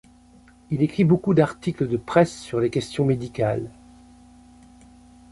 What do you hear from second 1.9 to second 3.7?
presse sur les questions médicales.